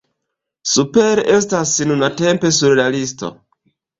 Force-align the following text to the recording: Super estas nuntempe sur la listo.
Super 0.69 1.21
estas 1.33 1.75
nuntempe 1.91 2.53
sur 2.61 2.75
la 2.83 2.89
listo. 2.99 3.33